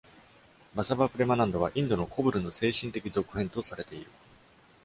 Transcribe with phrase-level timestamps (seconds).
[0.73, 4.09] バサバ・プレマナンドは、インドのコブルの精神的続編とされている。